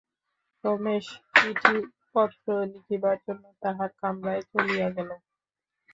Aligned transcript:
রমেশ 0.63 1.05
চিঠিপত্র 1.35 2.45
লিখিবার 2.71 3.17
জন্য 3.25 3.43
তাহার 3.61 3.89
কামরায় 4.01 4.43
চলিয়া 4.51 4.87
গেল। 4.95 5.09